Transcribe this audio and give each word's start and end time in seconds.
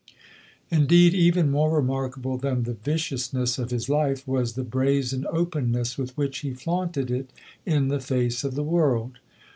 Indeed, 0.71 1.13
even 1.13 1.51
more 1.51 1.69
remarkable 1.69 2.35
than 2.35 2.63
the 2.63 2.73
viciousness 2.73 3.59
of 3.59 3.69
his 3.69 3.87
life, 3.87 4.27
was 4.27 4.53
the 4.53 4.63
brazen 4.63 5.27
openness 5.29 5.95
with 5.95 6.17
which 6.17 6.39
he 6.39 6.55
flaunted 6.55 7.11
it 7.11 7.29
in 7.67 7.89
the 7.89 7.99
face 7.99 8.43
of 8.43 8.55
the 8.55 8.63
world. 8.63 9.19